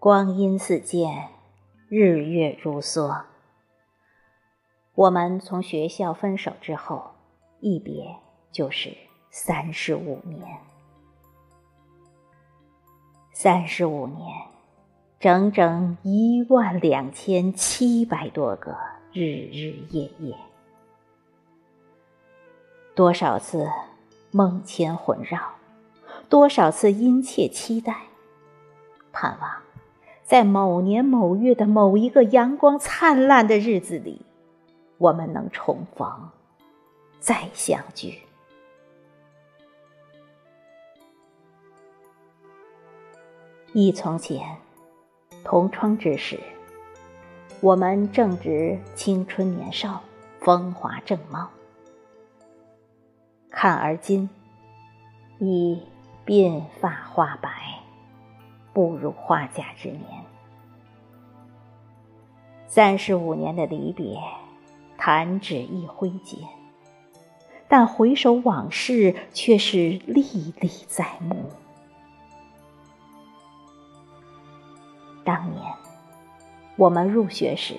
[0.00, 1.28] 光阴似箭，
[1.90, 3.20] 日月如梭。
[4.94, 7.10] 我们从学校分手之后，
[7.60, 8.16] 一别
[8.50, 8.96] 就是
[9.28, 10.56] 三十五年。
[13.34, 14.26] 三十五年，
[15.18, 18.74] 整整一万两千七百多个
[19.12, 20.34] 日日夜夜，
[22.94, 23.68] 多少次
[24.30, 25.38] 梦牵魂绕，
[26.30, 27.94] 多少次殷切期待，
[29.12, 29.62] 盼望。
[30.30, 34.24] 在某年某月的某一个阳光灿烂的日子里，
[34.96, 36.30] 我们能重逢，
[37.18, 38.20] 再相聚。
[43.72, 44.56] 忆从前，
[45.42, 46.38] 同窗之时，
[47.60, 50.00] 我们正值青春年少，
[50.38, 51.50] 风华正茂。
[53.50, 54.30] 看而今，
[55.40, 55.82] 已
[56.24, 57.59] 鬓发花白。
[58.72, 60.04] 步入花甲之年，
[62.66, 64.18] 三十五年的离别，
[64.96, 66.38] 弹指一挥间。
[67.68, 71.36] 但回首往事，却是历历在目。
[75.24, 75.62] 当年
[76.76, 77.74] 我们入学时，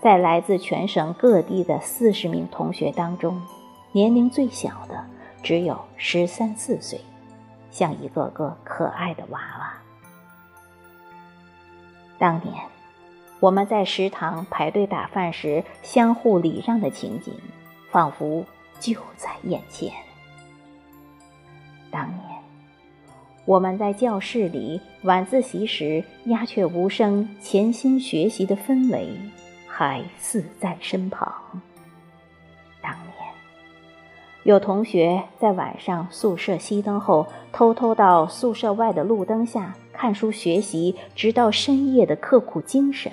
[0.00, 3.40] 在来自全省各地的四十名同学当中，
[3.90, 5.04] 年龄最小的
[5.42, 7.00] 只有十三四岁。
[7.78, 9.72] 像一个个可爱的娃娃。
[12.18, 12.52] 当年，
[13.38, 17.32] 我们在食堂排队打饭时相互礼让的情景，
[17.92, 18.44] 仿佛
[18.80, 19.92] 就在眼前。
[21.88, 22.20] 当年，
[23.44, 29.16] 我们在教室里晚自习时鸦雀无声、潜心学习的氛围，
[29.68, 31.32] 还似在身旁。
[34.48, 43.12] 有同学在晚上宿舍熄灯后，偷偷到宿舍外的路灯下看书学习，直到深夜的刻苦精神，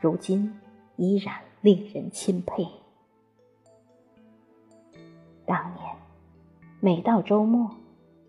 [0.00, 0.58] 如今
[0.96, 2.66] 依然令人钦佩。
[5.46, 5.86] 当年，
[6.80, 7.70] 每到周末，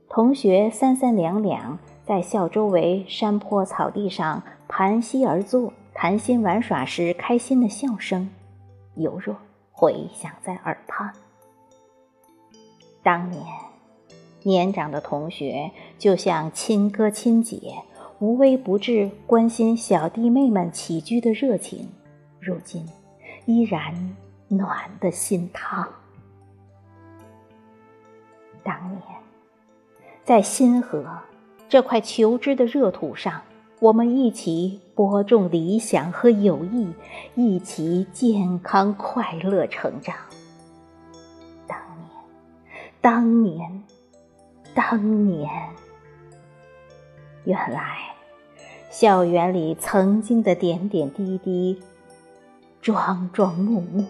[0.07, 8.29] 同学三三两两在校周围山坡草地上盘膝而坐，谈心玩耍时开心的笑声，
[8.93, 9.35] 犹若
[9.71, 11.11] 回响在耳畔。
[13.01, 13.43] 当年，
[14.43, 17.73] 年长的同学就像亲哥亲姐，
[18.19, 21.89] 无微不至关心小弟妹们起居的热情，
[22.39, 22.85] 如今
[23.45, 24.15] 依然
[24.49, 25.87] 暖的心烫。
[28.63, 29.01] 当年，
[30.25, 31.05] 在新河
[31.69, 33.41] 这块求知的热土上，
[33.79, 36.93] 我们一起播种理想和友谊，
[37.35, 40.15] 一起健康快乐成长。
[43.11, 43.83] 当年，
[44.75, 45.49] 当年，
[47.43, 48.13] 原来
[48.91, 51.81] 校园里曾经的点点滴滴、
[52.79, 54.05] 桩桩木木，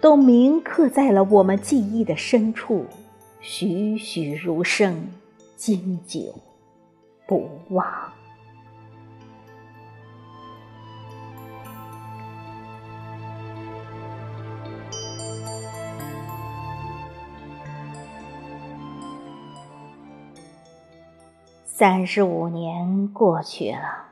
[0.00, 2.86] 都铭刻在了我们记忆的深处，
[3.40, 5.08] 栩栩如生，
[5.56, 6.32] 经久
[7.26, 7.84] 不忘。
[21.82, 24.04] 三十五年过去了，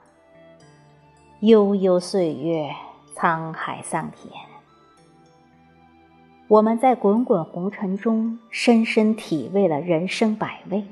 [1.39, 2.75] 悠悠岁月，
[3.15, 4.35] 沧海桑田。
[6.49, 10.83] 我们在滚滚红尘中深深体味了人生百味，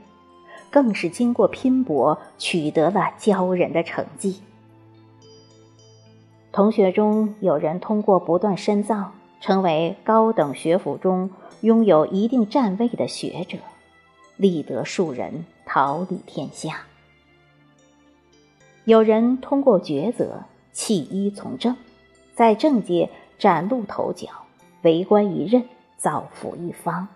[0.70, 4.40] 更是经过拼搏取得了骄人的成绩。
[6.52, 9.10] 同学中有人通过不断深造，
[9.40, 11.28] 成为高等学府中
[11.62, 13.58] 拥有一定站位的学者，
[14.36, 15.44] 立德树人。
[15.68, 16.80] 桃李天下，
[18.86, 21.76] 有人通过抉择弃医从政，
[22.34, 24.28] 在政界崭露头角，
[24.80, 27.08] 为官一任，造福一方；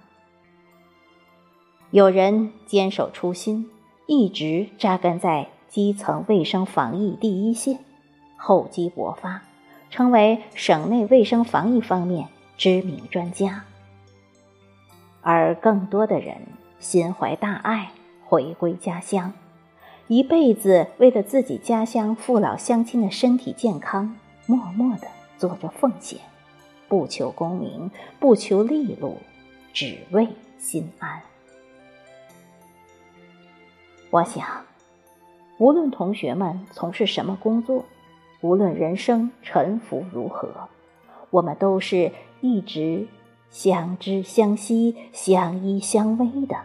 [1.92, 3.70] 有人坚守初心，
[4.06, 7.78] 一直扎根在基层卫生防疫第一线，
[8.36, 9.42] 厚积薄发，
[9.88, 12.28] 成为省内卫生防疫方面
[12.58, 13.62] 知名专家；
[15.22, 16.36] 而更多的人
[16.78, 17.90] 心怀大爱。
[18.32, 19.34] 回归家乡，
[20.08, 25.06] 一辈子为了自己家乡父老乡亲的身体健康，默默的
[25.36, 26.18] 做着奉献，
[26.88, 29.18] 不求功名，不求利禄，
[29.74, 30.26] 只为
[30.56, 31.20] 心安。
[34.08, 34.64] 我想，
[35.58, 37.84] 无论同学们从事什么工作，
[38.40, 40.48] 无论人生沉浮如何，
[41.28, 43.06] 我们都是一直
[43.50, 46.56] 相知相惜、相依相偎的。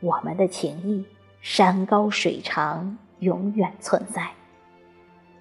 [0.00, 1.04] 我们的情谊，
[1.40, 4.30] 山高水长，永远存在。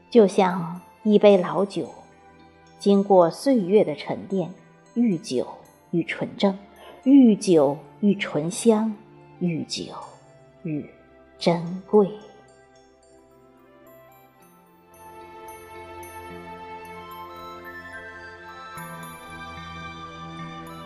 [0.10, 1.88] 就像一杯老酒，
[2.80, 4.52] 经过岁月的沉淀，
[4.96, 5.48] 愈久
[5.92, 6.58] 愈纯正，
[7.04, 8.96] 愈久愈醇香，
[9.40, 9.84] 愈久
[10.64, 10.90] 愈
[11.38, 12.10] 珍贵。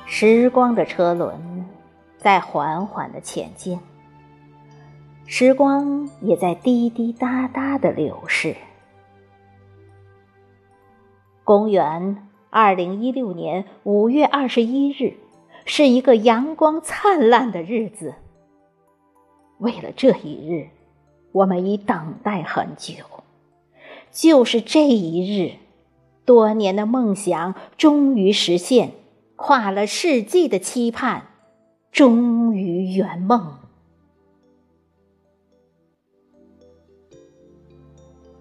[0.06, 1.35] 时光的车轮
[2.21, 3.79] 在缓缓的前进，
[5.25, 8.56] 时光也在滴滴答答的流逝。
[11.44, 15.15] 公元二零一六年五月二十一日，
[15.65, 18.13] 是一个阳光灿烂的日子。
[19.57, 20.69] 为了这一日，
[21.31, 22.94] 我们已等待很久。
[24.12, 25.56] 就是这一日，
[26.23, 28.91] 多年的梦想终于实现，
[29.35, 31.31] 跨了世纪的期盼
[31.91, 33.57] 终于圆梦。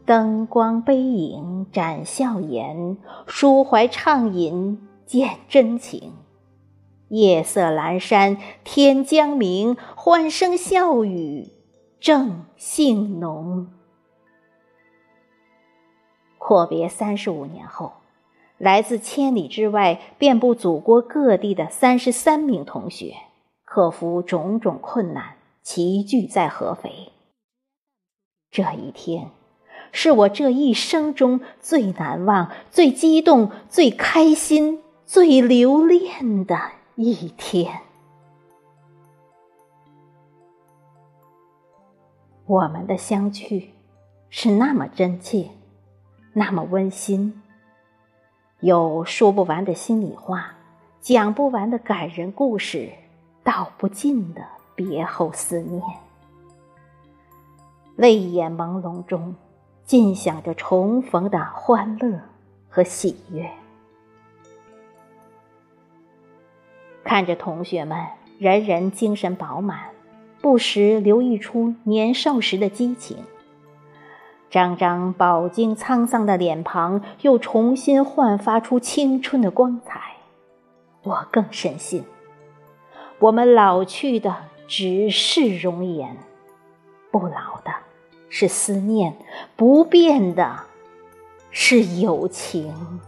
[0.06, 6.14] 灯光背影展笑颜，抒怀畅饮见真情。
[7.08, 11.48] 夜色阑珊天将明，欢声笑语
[11.98, 13.68] 正兴浓。
[16.38, 17.92] 阔别三十五年后，
[18.58, 23.14] 来自千里之外、遍布祖国各地的三十三名同学，
[23.72, 27.12] 克服种种困难，齐聚在合肥。
[28.50, 29.30] 这一天。
[29.92, 36.56] 是我这一生中最难忘、最激动、最开心、最留恋的
[36.96, 37.80] 一天。
[42.46, 43.70] 我们的相聚
[44.30, 45.50] 是那么真切，
[46.32, 47.40] 那么温馨，
[48.58, 50.56] 有说不完的心里话，
[51.00, 52.92] 讲不完的感人故事，
[53.42, 54.42] 道不尽的
[54.74, 55.82] 别后思念，
[57.96, 59.34] 泪眼朦胧中。
[59.86, 62.20] 尽享着重逢的欢乐
[62.68, 63.50] 和喜悦，
[67.02, 67.98] 看着同学们
[68.38, 69.90] 人人精神饱满，
[70.40, 73.16] 不时流溢出年少时的激情，
[74.48, 80.00] 张张饱经沧桑的脸庞又重新焕发出青春的光彩，
[81.02, 82.04] 我更深信，
[83.20, 84.34] 我们老去的
[84.66, 86.16] 只是容颜，
[87.10, 87.70] 不老的。
[88.32, 89.16] 是思念，
[89.56, 90.60] 不变的
[91.50, 93.00] 是友情。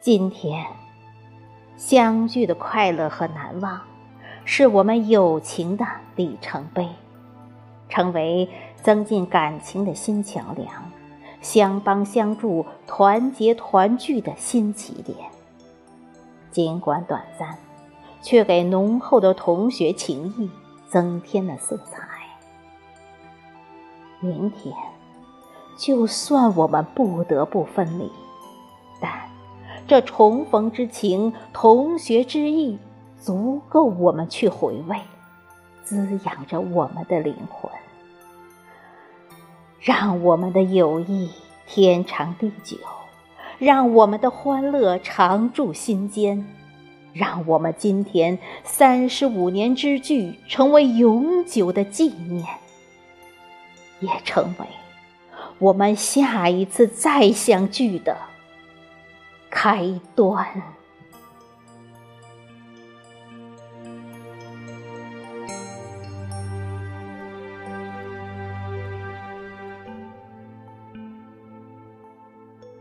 [0.00, 0.66] 今天
[1.76, 3.78] 相聚的快乐和难忘，
[4.46, 5.86] 是我们友情的
[6.16, 6.88] 里程碑，
[7.90, 8.48] 成为
[8.82, 10.90] 增进感情的新桥梁，
[11.44, 15.16] 相帮相助、团结团聚的新起点。
[16.50, 17.56] 尽管短暂。
[18.24, 20.50] 却给浓厚的同学情谊
[20.88, 22.08] 增添了色彩。
[24.18, 24.74] 明天，
[25.76, 28.10] 就算我们不得不分离，
[28.98, 29.28] 但
[29.86, 32.78] 这重逢之情、同学之意，
[33.20, 34.98] 足够我们去回味，
[35.82, 37.70] 滋养着我们的灵魂，
[39.84, 41.28] 让我们的友谊
[41.66, 42.78] 天长地久，
[43.58, 46.42] 让我们的欢乐常驻心间。
[47.12, 52.46] 让我们今天三十五年之聚成为永久的纪念，
[54.00, 54.66] 也成为
[55.58, 58.16] 我们下一次再相聚的
[59.50, 60.62] 开端。